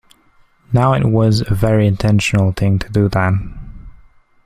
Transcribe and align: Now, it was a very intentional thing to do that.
Now, 0.73 0.93
it 0.93 1.03
was 1.05 1.41
a 1.41 1.53
very 1.53 1.85
intentional 1.85 2.53
thing 2.53 2.79
to 2.79 2.89
do 2.89 3.07
that. 3.09 3.33